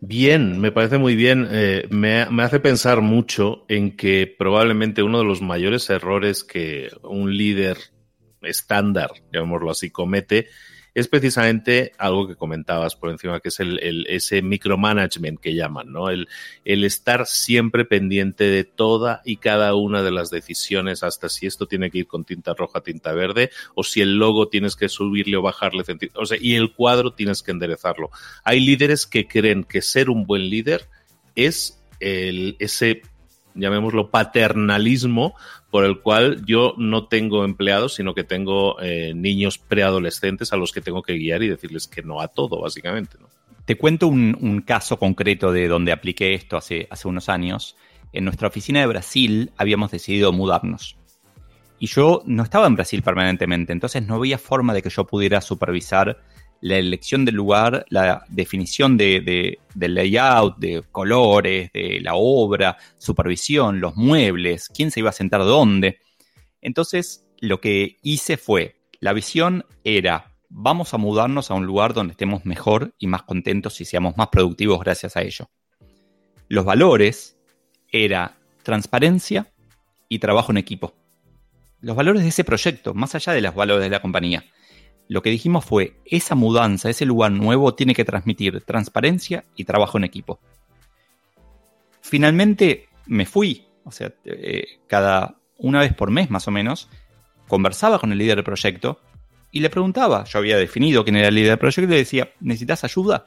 Bien, 0.00 0.60
me 0.60 0.70
parece 0.70 0.98
muy 0.98 1.16
bien. 1.16 1.48
Eh, 1.50 1.86
me, 1.90 2.26
me, 2.30 2.42
hace 2.42 2.60
pensar 2.60 3.00
mucho 3.00 3.64
en 3.68 3.96
que 3.96 4.32
probablemente 4.38 5.02
uno 5.02 5.18
de 5.18 5.24
los 5.24 5.42
mayores 5.42 5.88
errores 5.90 6.44
que 6.44 6.90
un 7.02 7.36
líder 7.36 7.78
estándar, 8.42 9.10
llamémoslo 9.32 9.70
así, 9.70 9.90
comete 9.90 10.48
es 10.96 11.08
precisamente 11.08 11.92
algo 11.98 12.26
que 12.26 12.36
comentabas 12.36 12.96
por 12.96 13.10
encima, 13.10 13.40
que 13.40 13.50
es 13.50 13.60
el, 13.60 14.06
ese 14.08 14.40
micromanagement 14.40 15.38
que 15.38 15.54
llaman, 15.54 15.92
¿no? 15.92 16.08
El, 16.08 16.26
estar 16.64 17.26
siempre 17.26 17.84
pendiente 17.84 18.44
de 18.44 18.64
toda 18.64 19.20
y 19.22 19.36
cada 19.36 19.74
una 19.74 20.02
de 20.02 20.10
las 20.10 20.30
decisiones, 20.30 21.02
hasta 21.02 21.28
si 21.28 21.46
esto 21.46 21.66
tiene 21.66 21.90
que 21.90 21.98
ir 21.98 22.06
con 22.06 22.24
tinta 22.24 22.54
roja, 22.54 22.80
tinta 22.80 23.12
verde, 23.12 23.50
o 23.74 23.84
si 23.84 24.00
el 24.00 24.16
logo 24.16 24.48
tienes 24.48 24.74
que 24.74 24.88
subirle 24.88 25.36
o 25.36 25.42
bajarle, 25.42 25.84
o 26.14 26.24
sea, 26.24 26.38
y 26.40 26.54
el 26.54 26.72
cuadro 26.72 27.12
tienes 27.12 27.42
que 27.42 27.50
enderezarlo. 27.50 28.08
Hay 28.42 28.60
líderes 28.60 29.06
que 29.06 29.28
creen 29.28 29.64
que 29.64 29.82
ser 29.82 30.08
un 30.08 30.24
buen 30.24 30.48
líder 30.48 30.88
es 31.34 31.78
el, 32.00 32.56
ese 32.58 33.02
llamémoslo 33.56 34.10
paternalismo, 34.10 35.34
por 35.70 35.84
el 35.84 36.00
cual 36.00 36.44
yo 36.46 36.74
no 36.78 37.08
tengo 37.08 37.44
empleados, 37.44 37.94
sino 37.94 38.14
que 38.14 38.24
tengo 38.24 38.80
eh, 38.80 39.12
niños 39.14 39.58
preadolescentes 39.58 40.52
a 40.52 40.56
los 40.56 40.72
que 40.72 40.80
tengo 40.80 41.02
que 41.02 41.14
guiar 41.14 41.42
y 41.42 41.48
decirles 41.48 41.88
que 41.88 42.02
no 42.02 42.20
a 42.20 42.28
todo, 42.28 42.60
básicamente. 42.60 43.18
¿no? 43.20 43.28
Te 43.64 43.76
cuento 43.76 44.06
un, 44.06 44.62
caso 44.64 44.98
concreto 44.98 45.50
de 45.50 45.66
donde 45.66 45.92
apliqué 45.92 46.34
esto 46.34 46.56
hace, 46.56 46.86
hace 46.90 47.08
unos 47.08 47.28
años. 47.28 47.76
En 48.12 48.24
nuestra 48.24 48.48
oficina 48.48 48.80
de 48.80 48.86
Brasil 48.86 49.50
habíamos 49.56 49.90
decidido 49.90 50.32
mudarnos. 50.32 50.96
Y 51.78 51.88
yo 51.88 52.22
no 52.26 52.44
estaba 52.44 52.66
en 52.68 52.76
Brasil 52.76 53.02
permanentemente, 53.02 53.72
entonces 53.72 54.06
no 54.06 54.14
había 54.14 54.38
forma 54.38 54.72
de 54.72 54.82
que 54.82 54.88
yo 54.88 55.04
pudiera 55.04 55.40
supervisar 55.40 56.22
la 56.60 56.76
elección 56.76 57.24
del 57.24 57.34
lugar, 57.34 57.84
la 57.90 58.24
definición 58.28 58.96
de, 58.96 59.58
del 59.74 59.94
layout, 59.94 60.58
de 60.58 60.82
colores, 60.90 61.70
de 61.72 62.00
la 62.00 62.14
obra, 62.14 62.76
supervisión, 62.98 63.80
los 63.80 63.96
muebles, 63.96 64.68
quién 64.68 64.90
se 64.90 65.00
iba 65.00 65.10
a 65.10 65.14
sentar 65.14 65.42
dónde. 65.42 65.98
Entonces, 66.60 67.26
lo 67.40 67.60
que 67.60 67.98
hice 68.02 68.36
fue, 68.36 68.76
la 69.00 69.12
visión 69.12 69.64
era, 69.84 70.34
vamos 70.48 70.94
a 70.94 70.98
mudarnos 70.98 71.50
a 71.50 71.54
un 71.54 71.66
lugar 71.66 71.94
donde 71.94 72.12
estemos 72.12 72.44
mejor 72.44 72.94
y 72.98 73.06
más 73.06 73.22
contentos 73.22 73.80
y 73.80 73.84
seamos 73.84 74.16
más 74.16 74.28
productivos 74.28 74.80
gracias 74.80 75.16
a 75.16 75.22
ello. 75.22 75.48
Los 76.48 76.64
valores 76.64 77.36
era 77.90 78.38
transparencia 78.62 79.52
y 80.08 80.18
trabajo 80.18 80.52
en 80.52 80.58
equipo. 80.58 80.94
Los 81.80 81.94
valores 81.94 82.22
de 82.22 82.30
ese 82.30 82.44
proyecto, 82.44 82.94
más 82.94 83.14
allá 83.14 83.32
de 83.32 83.42
los 83.42 83.54
valores 83.54 83.84
de 83.84 83.90
la 83.90 84.00
compañía 84.00 84.44
lo 85.08 85.22
que 85.22 85.30
dijimos 85.30 85.64
fue, 85.64 85.96
esa 86.04 86.34
mudanza, 86.34 86.90
ese 86.90 87.06
lugar 87.06 87.32
nuevo 87.32 87.74
tiene 87.74 87.94
que 87.94 88.04
transmitir 88.04 88.60
transparencia 88.62 89.44
y 89.54 89.64
trabajo 89.64 89.98
en 89.98 90.04
equipo. 90.04 90.40
Finalmente 92.00 92.88
me 93.06 93.26
fui, 93.26 93.66
o 93.84 93.92
sea, 93.92 94.12
eh, 94.24 94.80
cada 94.86 95.36
una 95.58 95.80
vez 95.80 95.94
por 95.94 96.10
mes 96.10 96.30
más 96.30 96.48
o 96.48 96.50
menos, 96.50 96.88
conversaba 97.48 97.98
con 97.98 98.12
el 98.12 98.18
líder 98.18 98.36
del 98.36 98.44
proyecto 98.44 99.00
y 99.52 99.60
le 99.60 99.70
preguntaba, 99.70 100.24
yo 100.24 100.38
había 100.38 100.56
definido 100.56 101.04
quién 101.04 101.16
era 101.16 101.28
el 101.28 101.34
líder 101.34 101.50
del 101.50 101.58
proyecto 101.58 101.82
y 101.82 101.94
le 101.94 101.96
decía, 101.96 102.30
¿necesitas 102.40 102.84
ayuda? 102.84 103.26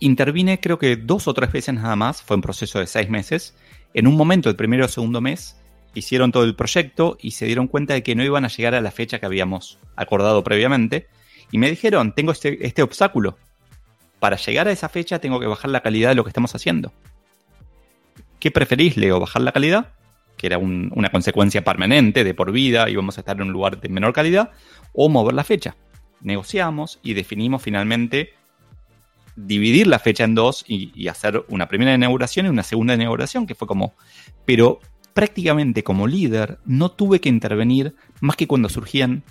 Intervine 0.00 0.60
creo 0.60 0.78
que 0.78 0.96
dos 0.96 1.28
o 1.28 1.34
tres 1.34 1.52
veces 1.52 1.74
nada 1.74 1.94
más, 1.96 2.22
fue 2.22 2.36
un 2.36 2.42
proceso 2.42 2.78
de 2.78 2.86
seis 2.86 3.08
meses. 3.08 3.54
En 3.94 4.06
un 4.06 4.16
momento, 4.16 4.48
el 4.48 4.56
primero 4.56 4.86
o 4.86 4.88
segundo 4.88 5.20
mes, 5.20 5.56
hicieron 5.94 6.32
todo 6.32 6.44
el 6.44 6.56
proyecto 6.56 7.16
y 7.20 7.32
se 7.32 7.46
dieron 7.46 7.68
cuenta 7.68 7.94
de 7.94 8.02
que 8.02 8.14
no 8.14 8.24
iban 8.24 8.44
a 8.44 8.48
llegar 8.48 8.74
a 8.74 8.80
la 8.80 8.90
fecha 8.90 9.18
que 9.18 9.26
habíamos 9.26 9.78
acordado 9.96 10.42
previamente 10.44 11.08
y 11.50 11.58
me 11.58 11.70
dijeron, 11.70 12.12
tengo 12.12 12.32
este, 12.32 12.64
este, 12.66 12.82
obstáculo. 12.82 13.36
Para 14.18 14.36
llegar 14.36 14.68
a 14.68 14.72
esa 14.72 14.88
fecha 14.88 15.18
tengo 15.18 15.40
que 15.40 15.46
bajar 15.46 15.70
la 15.70 15.80
calidad 15.80 16.10
de 16.10 16.14
lo 16.14 16.24
que 16.24 16.30
estamos 16.30 16.54
haciendo. 16.54 16.92
¿Qué 18.38 18.50
preferís, 18.50 18.96
Leo? 18.96 19.18
¿Bajar 19.20 19.42
la 19.42 19.52
calidad? 19.52 19.92
Que 20.36 20.46
era 20.46 20.58
una 20.58 21.10
consecuencia 21.10 21.64
permanente 21.64 22.24
de 22.24 22.34
por 22.34 22.52
vida 22.52 22.88
y 22.88 22.96
vamos 22.96 23.18
a 23.18 23.22
estar 23.22 23.36
en 23.36 23.42
un 23.42 23.52
lugar 23.52 23.80
de 23.80 23.88
menor 23.88 24.12
calidad. 24.12 24.50
O 24.92 25.08
mover 25.08 25.34
la 25.34 25.44
fecha. 25.44 25.76
Negociamos 26.20 26.98
y 27.02 27.14
definimos 27.14 27.62
finalmente 27.62 28.34
dividir 29.36 29.86
la 29.86 29.98
fecha 29.98 30.24
en 30.24 30.34
dos 30.34 30.64
y, 30.66 30.92
y, 30.94 31.08
hacer 31.08 31.44
una 31.48 31.68
primera 31.68 31.94
inauguración 31.94 32.46
y 32.46 32.48
una 32.50 32.62
segunda 32.62 32.94
inauguración, 32.94 33.46
que 33.46 33.54
fue 33.54 33.66
como... 33.66 33.94
Pero 34.44 34.80
prácticamente 35.14 35.82
como 35.82 36.06
líder 36.06 36.58
no 36.66 36.90
tuve 36.90 37.20
que 37.20 37.30
intervenir 37.30 37.94
más 38.20 38.36
que 38.36 38.46
cuando 38.46 38.68
surgían 38.68 39.22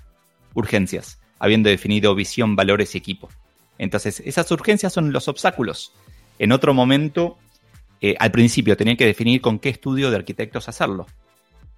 urgencias 0.55 1.19
habiendo 1.39 1.69
definido 1.69 2.13
visión, 2.13 2.55
valores 2.55 2.93
y 2.93 2.97
equipo. 2.97 3.29
Entonces, 3.77 4.21
esas 4.25 4.51
urgencias 4.51 4.93
son 4.93 5.11
los 5.11 5.27
obstáculos. 5.27 5.93
En 6.37 6.51
otro 6.51 6.73
momento, 6.73 7.37
eh, 8.01 8.15
al 8.19 8.31
principio 8.31 8.77
tenía 8.77 8.95
que 8.95 9.05
definir 9.05 9.41
con 9.41 9.57
qué 9.57 9.69
estudio 9.69 10.11
de 10.11 10.17
arquitectos 10.17 10.69
hacerlo. 10.69 11.07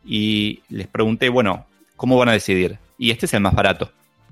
Y 0.04 0.62
les 0.70 0.88
pregunté, 0.88 1.30
bueno, 1.30 1.68
¿cómo 1.96 2.18
van 2.18 2.30
a 2.30 2.34
decidir? 2.34 2.80
Y 2.98 3.12
este 3.12 3.28
es 3.28 3.34
el 3.36 3.42
más 3.42 3.54
barato. 3.54 3.92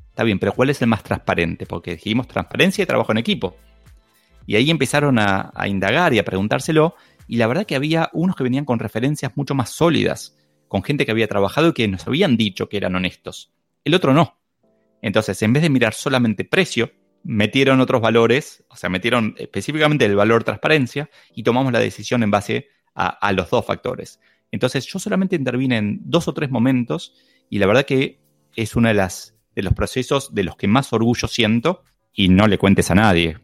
Está 0.09 0.23
bien, 0.23 0.39
pero 0.39 0.53
¿cuál 0.53 0.71
es 0.71 0.81
el 0.81 0.87
más 0.87 1.03
transparente? 1.03 1.65
Porque 1.65 1.91
dijimos 1.91 2.27
transparencia 2.27 2.83
y 2.83 2.87
trabajo 2.87 3.11
en 3.11 3.19
equipo. 3.19 3.55
Y 4.47 4.55
ahí 4.55 4.71
empezaron 4.71 5.19
a, 5.19 5.51
a 5.53 5.67
indagar 5.67 6.13
y 6.13 6.19
a 6.19 6.25
preguntárselo. 6.25 6.95
Y 7.27 7.37
la 7.37 7.45
verdad 7.45 7.67
que 7.67 7.75
había 7.75 8.09
unos 8.13 8.35
que 8.35 8.43
venían 8.43 8.65
con 8.65 8.79
referencias 8.79 9.31
mucho 9.35 9.53
más 9.53 9.69
sólidas, 9.69 10.35
con 10.67 10.83
gente 10.83 11.05
que 11.05 11.11
había 11.11 11.27
trabajado 11.27 11.69
y 11.69 11.73
que 11.73 11.87
nos 11.87 12.07
habían 12.07 12.35
dicho 12.35 12.67
que 12.67 12.77
eran 12.77 12.95
honestos. 12.95 13.51
El 13.83 13.93
otro 13.93 14.13
no. 14.13 14.38
Entonces, 15.01 15.41
en 15.41 15.53
vez 15.53 15.63
de 15.63 15.69
mirar 15.69 15.93
solamente 15.93 16.45
precio, 16.45 16.91
metieron 17.23 17.79
otros 17.79 18.01
valores, 18.01 18.63
o 18.69 18.75
sea, 18.75 18.89
metieron 18.89 19.35
específicamente 19.37 20.05
el 20.05 20.15
valor 20.15 20.43
transparencia 20.43 21.09
y 21.33 21.43
tomamos 21.43 21.71
la 21.71 21.79
decisión 21.79 22.23
en 22.23 22.31
base 22.31 22.67
a, 22.95 23.31
los 23.31 23.49
dos 23.49 23.65
factores. 23.65 24.19
Entonces, 24.51 24.85
yo 24.85 24.99
solamente 24.99 25.35
intervine 25.35 25.77
en 25.77 25.99
dos 26.03 26.27
o 26.27 26.33
tres 26.33 26.49
momentos 26.49 27.13
y 27.49 27.59
la 27.59 27.67
verdad 27.67 27.85
que 27.85 28.19
es 28.55 28.75
uno 28.75 28.89
de, 28.89 28.93
las, 28.93 29.35
de 29.55 29.63
los 29.63 29.73
procesos 29.73 30.33
de 30.33 30.43
los 30.43 30.57
que 30.57 30.67
más 30.67 30.91
orgullo 30.91 31.27
siento 31.27 31.83
y 32.13 32.27
no 32.27 32.47
le 32.47 32.57
cuentes 32.57 32.91
a 32.91 32.95
nadie, 32.95 33.37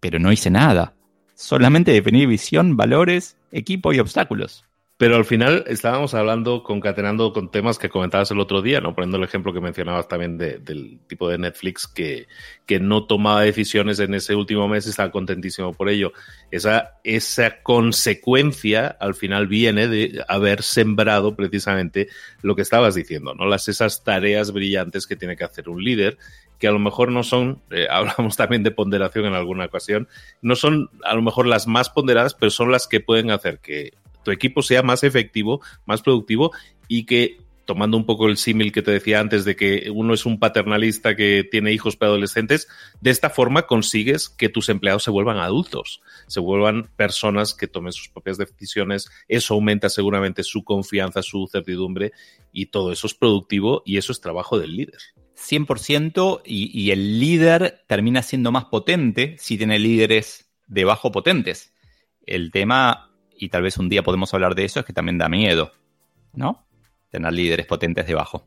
pero 0.00 0.18
no 0.18 0.30
hice 0.30 0.50
nada. 0.50 0.94
Solamente 1.34 1.92
definí 1.92 2.26
visión, 2.26 2.76
valores, 2.76 3.38
equipo 3.50 3.92
y 3.94 4.00
obstáculos. 4.00 4.67
Pero 4.98 5.14
al 5.14 5.24
final 5.24 5.62
estábamos 5.68 6.12
hablando, 6.14 6.64
concatenando 6.64 7.32
con 7.32 7.52
temas 7.52 7.78
que 7.78 7.88
comentabas 7.88 8.32
el 8.32 8.40
otro 8.40 8.62
día, 8.62 8.80
¿no? 8.80 8.96
Poniendo 8.96 9.16
el 9.16 9.22
ejemplo 9.22 9.52
que 9.52 9.60
mencionabas 9.60 10.08
también 10.08 10.36
del 10.38 10.98
tipo 11.06 11.28
de 11.28 11.38
Netflix 11.38 11.86
que, 11.86 12.26
que 12.66 12.80
no 12.80 13.06
tomaba 13.06 13.42
decisiones 13.42 14.00
en 14.00 14.14
ese 14.14 14.34
último 14.34 14.66
mes 14.66 14.86
y 14.86 14.90
estaba 14.90 15.12
contentísimo 15.12 15.72
por 15.72 15.88
ello. 15.88 16.12
Esa, 16.50 16.98
esa 17.04 17.62
consecuencia 17.62 18.88
al 18.88 19.14
final 19.14 19.46
viene 19.46 19.86
de 19.86 20.24
haber 20.26 20.64
sembrado 20.64 21.36
precisamente 21.36 22.08
lo 22.42 22.56
que 22.56 22.62
estabas 22.62 22.96
diciendo, 22.96 23.36
¿no? 23.36 23.46
Las, 23.46 23.68
esas 23.68 24.02
tareas 24.02 24.50
brillantes 24.50 25.06
que 25.06 25.14
tiene 25.14 25.36
que 25.36 25.44
hacer 25.44 25.68
un 25.68 25.80
líder 25.80 26.18
que 26.58 26.66
a 26.66 26.72
lo 26.72 26.80
mejor 26.80 27.12
no 27.12 27.22
son, 27.22 27.62
eh, 27.70 27.86
hablamos 27.90 28.36
también 28.36 28.64
de 28.64 28.72
ponderación 28.72 29.26
en 29.26 29.34
alguna 29.34 29.66
ocasión, 29.66 30.08
no 30.42 30.56
son 30.56 30.90
a 31.04 31.14
lo 31.14 31.22
mejor 31.22 31.46
las 31.46 31.68
más 31.68 31.88
ponderadas, 31.88 32.34
pero 32.34 32.50
son 32.50 32.72
las 32.72 32.88
que 32.88 32.98
pueden 32.98 33.30
hacer 33.30 33.60
que 33.60 33.92
tu 34.28 34.32
equipo 34.32 34.60
sea 34.60 34.82
más 34.82 35.04
efectivo, 35.04 35.62
más 35.86 36.02
productivo 36.02 36.52
y 36.86 37.06
que 37.06 37.38
tomando 37.64 37.96
un 37.96 38.04
poco 38.04 38.28
el 38.28 38.36
símil 38.36 38.72
que 38.72 38.82
te 38.82 38.90
decía 38.90 39.20
antes 39.20 39.46
de 39.46 39.56
que 39.56 39.90
uno 39.90 40.12
es 40.12 40.26
un 40.26 40.38
paternalista 40.38 41.16
que 41.16 41.48
tiene 41.50 41.72
hijos 41.72 41.96
preadolescentes, 41.96 42.68
de 43.00 43.10
esta 43.10 43.30
forma 43.30 43.62
consigues 43.62 44.28
que 44.28 44.50
tus 44.50 44.68
empleados 44.68 45.02
se 45.02 45.10
vuelvan 45.10 45.38
adultos, 45.38 46.02
se 46.26 46.40
vuelvan 46.40 46.90
personas 46.96 47.54
que 47.54 47.68
tomen 47.68 47.92
sus 47.92 48.08
propias 48.08 48.36
decisiones, 48.36 49.10
eso 49.28 49.54
aumenta 49.54 49.88
seguramente 49.88 50.42
su 50.42 50.62
confianza, 50.62 51.22
su 51.22 51.48
certidumbre 51.50 52.12
y 52.52 52.66
todo 52.66 52.92
eso 52.92 53.06
es 53.06 53.14
productivo 53.14 53.82
y 53.86 53.96
eso 53.96 54.12
es 54.12 54.20
trabajo 54.20 54.58
del 54.58 54.76
líder. 54.76 54.98
100% 55.36 56.42
y, 56.44 56.78
y 56.78 56.90
el 56.90 57.18
líder 57.18 57.82
termina 57.86 58.22
siendo 58.22 58.52
más 58.52 58.66
potente 58.66 59.36
si 59.38 59.56
tiene 59.56 59.78
líderes 59.78 60.50
debajo 60.66 61.12
potentes. 61.12 61.72
El 62.26 62.50
tema, 62.50 63.07
y 63.38 63.48
tal 63.48 63.62
vez 63.62 63.78
un 63.78 63.88
día 63.88 64.02
podemos 64.02 64.32
hablar 64.34 64.54
de 64.54 64.64
eso, 64.64 64.80
es 64.80 64.86
que 64.86 64.92
también 64.92 65.18
da 65.18 65.28
miedo, 65.28 65.72
¿no? 66.34 66.66
Tener 67.10 67.32
líderes 67.32 67.66
potentes 67.66 68.06
debajo. 68.06 68.46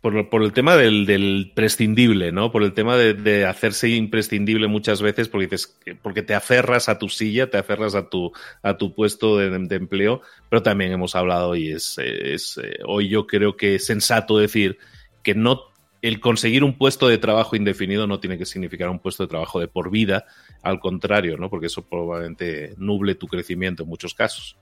Por, 0.00 0.28
por 0.28 0.42
el 0.42 0.52
tema 0.52 0.76
del, 0.76 1.06
del, 1.06 1.52
prescindible, 1.54 2.30
¿no? 2.30 2.52
Por 2.52 2.62
el 2.62 2.74
tema 2.74 2.96
de, 2.96 3.46
hacerse 3.46 3.88
imprescindible 3.88 4.68
muchas 4.68 5.02
veces 5.02 5.28
porque 5.28 5.46
dices, 5.46 5.78
porque 6.02 6.22
te 6.22 6.34
aferras 6.34 6.88
a 6.88 6.98
tu 6.98 7.08
silla, 7.08 7.50
te 7.50 7.58
aferras 7.58 7.94
a 7.94 8.08
tu, 8.08 8.30
a 8.62 8.76
tu 8.76 8.94
puesto 8.94 9.38
de, 9.38 9.50
de 9.50 9.76
empleo, 9.76 10.20
pero 10.48 10.62
también 10.62 10.92
hemos 10.92 11.16
hablado 11.16 11.56
y 11.56 11.72
es, 11.72 11.98
es 11.98 12.58
eh, 12.62 12.78
hoy 12.84 13.08
yo 13.08 13.26
creo 13.26 13.56
que 13.56 13.76
es 13.76 13.86
sensato 13.86 14.38
decir 14.38 14.78
que 15.22 15.34
no 15.34 15.75
el 16.02 16.20
conseguir 16.20 16.64
un 16.64 16.76
puesto 16.76 17.08
de 17.08 17.18
trabajo 17.18 17.56
indefinido 17.56 18.06
no 18.06 18.20
tiene 18.20 18.38
que 18.38 18.46
significar 18.46 18.88
un 18.88 18.98
puesto 18.98 19.22
de 19.22 19.28
trabajo 19.28 19.60
de 19.60 19.68
por 19.68 19.90
vida, 19.90 20.26
al 20.62 20.80
contrario, 20.80 21.36
¿no? 21.36 21.50
Porque 21.50 21.66
eso 21.66 21.86
probablemente 21.86 22.74
nuble 22.76 23.14
tu 23.14 23.26
crecimiento 23.26 23.82
en 23.82 23.88
muchos 23.88 24.14
casos. 24.14 24.56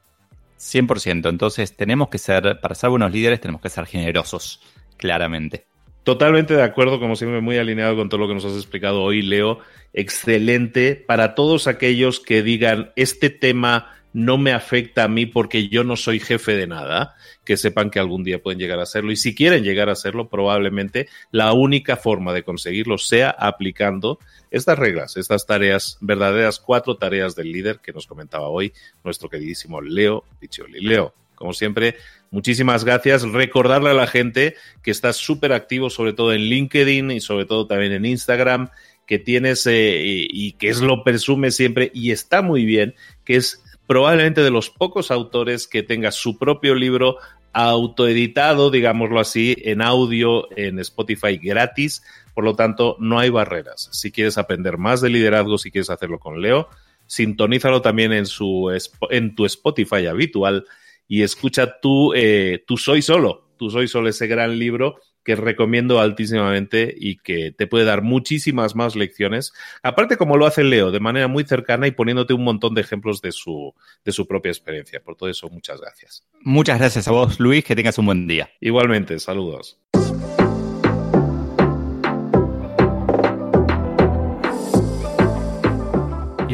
100%. 0.59 1.29
Entonces, 1.29 1.76
tenemos 1.76 2.09
que 2.09 2.19
ser, 2.19 2.61
para 2.61 2.75
ser 2.75 2.91
buenos 2.91 3.12
líderes, 3.12 3.41
tenemos 3.41 3.61
que 3.61 3.69
ser 3.69 3.87
generosos, 3.87 4.61
claramente. 4.97 5.67
Totalmente 6.05 6.55
de 6.55 6.62
acuerdo, 6.62 7.00
como 7.00 7.17
siempre, 7.17 7.41
muy 7.41 7.57
alineado 7.57 7.97
con 7.97 8.09
todo 8.09 8.21
lo 8.21 8.29
que 8.29 8.35
nos 8.35 8.45
has 8.45 8.55
explicado 8.55 9.03
hoy, 9.03 9.23
Leo. 9.23 9.61
Excelente. 9.95 10.97
Para 10.97 11.35
todos 11.35 11.67
aquellos 11.67 12.21
que 12.21 12.43
digan, 12.43 12.93
este 12.95 13.31
tema 13.31 13.95
no 14.14 14.38
me 14.38 14.52
afecta 14.52 15.04
a 15.04 15.09
mí 15.09 15.26
porque 15.26 15.68
yo 15.68 15.83
no 15.83 15.97
soy 15.97 16.21
jefe 16.21 16.56
de 16.56 16.68
nada, 16.68 17.16
que 17.44 17.56
sepan 17.56 17.90
que 17.90 17.99
algún 17.99 18.23
día 18.23 18.40
pueden 18.40 18.61
llegar 18.61 18.78
a 18.78 18.87
serlo. 18.87 19.11
Y 19.11 19.16
si 19.16 19.35
quieren 19.35 19.64
llegar 19.64 19.90
a 19.90 19.97
serlo, 19.97 20.28
probablemente 20.28 21.09
la 21.33 21.52
única 21.52 21.97
forma 21.97 22.33
de 22.33 22.44
conseguirlo 22.44 22.97
sea 22.97 23.30
aplicando 23.30 24.21
estas 24.52 24.78
reglas, 24.78 25.16
estas 25.16 25.47
tareas, 25.47 25.99
verdaderas 26.00 26.61
cuatro 26.61 26.97
tareas 26.97 27.35
del 27.35 27.50
líder 27.50 27.80
que 27.80 27.92
nos 27.92 28.06
comentaba 28.06 28.49
hoy 28.49 28.73
nuestro 29.02 29.28
queridísimo 29.28 29.80
Leo 29.80 30.23
Piccioli. 30.38 30.80
Leo, 30.80 31.12
como 31.35 31.52
siempre, 31.52 31.97
muchísimas 32.30 32.85
gracias. 32.85 33.25
Recordarle 33.25 33.90
a 33.90 33.94
la 33.94 34.06
gente 34.06 34.54
que 34.85 34.92
estás 34.92 35.16
súper 35.16 35.52
activo, 35.52 35.90
sobre 35.90 36.12
todo 36.12 36.33
en 36.33 36.42
LinkedIn 36.42 37.11
y 37.11 37.21
sobre 37.21 37.47
todo 37.47 37.66
también 37.66 37.90
en 37.90 38.06
Instagram, 38.06 38.71
que 39.09 39.18
tienes 39.18 39.66
eh, 39.66 40.00
y, 40.04 40.28
y 40.30 40.52
que 40.52 40.68
es 40.68 40.80
lo 40.80 41.02
presume 41.02 41.50
siempre 41.50 41.90
y 41.92 42.12
está 42.12 42.40
muy 42.40 42.64
bien, 42.64 42.94
que 43.25 43.35
es 43.35 43.63
probablemente 43.87 44.43
de 44.43 44.50
los 44.50 44.71
pocos 44.71 45.11
autores 45.11 45.67
que 45.67 45.83
tenga 45.83 46.11
su 46.11 46.38
propio 46.38 46.75
libro 46.75 47.19
autoeditado, 47.53 48.71
digámoslo 48.71 49.21
así, 49.21 49.57
en 49.62 49.81
audio 49.81 50.49
en 50.57 50.79
Spotify 50.81 51.38
gratis. 51.38 52.03
Por 52.35 52.45
lo 52.45 52.57
tanto, 52.57 52.97
no 52.99 53.19
hay 53.19 53.31
barreras. 53.31 53.88
Si 53.93 54.11
quieres 54.11 54.38
aprender 54.38 54.76
más 54.76 55.00
de 55.00 55.11
liderazgo, 55.11 55.57
si 55.57 55.71
quieres 55.71 55.91
hacerlo 55.91 56.19
con 56.19 56.43
Leo, 56.43 56.69
sintonízalo 57.07 57.81
también 57.81 58.12
en, 58.12 58.26
su, 58.26 58.76
en 59.11 59.35
tu 59.35 59.45
Spotify 59.47 60.07
habitual 60.07 60.64
y 61.07 61.23
escucha 61.23 61.79
tú, 61.81 62.12
eh, 62.14 62.64
tú 62.67 62.76
Soy 62.76 63.03
Solo, 63.03 63.49
tú 63.57 63.71
Soy 63.71 63.87
Solo, 63.87 64.09
ese 64.09 64.26
gran 64.26 64.59
libro 64.59 64.97
que 65.25 65.35
recomiendo 65.37 66.00
altísimamente 66.00 66.95
y 66.97 67.16
que 67.16 67.50
te 67.50 67.66
puede 67.66 67.85
dar 67.85 68.02
muchísimas 68.02 68.76
más 68.76 68.95
lecciones. 68.95 69.52
Aparte, 69.83 70.16
como 70.16 70.37
lo 70.37 70.47
hace 70.47 70.62
Leo, 70.62 70.90
de 70.90 71.01
manera 71.01 71.29
muy 71.29 71.44
cercana 71.44 71.87
y 71.87 71.92
poniéndote 71.92 72.35
un 72.35 72.44
montón 72.44 72.75
de 72.75 72.83
ejemplos 72.83 73.22
de 73.22 73.33
su, 73.33 73.75
de 74.05 74.12
su 74.12 74.27
propia 74.27 74.51
experiencia. 74.51 75.01
Por 75.01 75.16
todo 75.16 75.29
eso, 75.29 75.49
muchas 75.49 75.81
gracias. 75.81 76.25
Muchas 76.42 76.79
gracias 76.79 77.09
a 77.09 77.12
vos, 77.12 77.40
Luis. 77.40 77.64
Que 77.64 77.75
tengas 77.75 77.99
un 77.99 78.07
buen 78.07 78.27
día. 78.27 78.51
Igualmente, 78.61 79.18
saludos. 79.18 79.79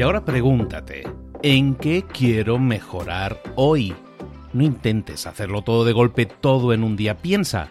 Y 0.00 0.02
ahora 0.02 0.24
pregúntate, 0.24 1.02
¿en 1.42 1.74
qué 1.74 2.04
quiero 2.10 2.58
mejorar 2.58 3.42
hoy? 3.56 3.94
No 4.54 4.64
intentes 4.64 5.26
hacerlo 5.26 5.60
todo 5.60 5.84
de 5.84 5.92
golpe, 5.92 6.24
todo 6.24 6.72
en 6.72 6.84
un 6.84 6.96
día. 6.96 7.18
Piensa. 7.18 7.70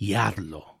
y 0.00 0.14
hazlo. 0.14 0.80